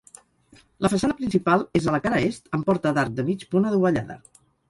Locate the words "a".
1.85-1.93